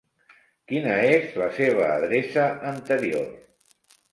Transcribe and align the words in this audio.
Quina 0.71 0.95
és 1.09 1.35
la 1.41 1.49
seva 1.59 1.91
adreça 1.99 2.49
anterior? 2.73 3.29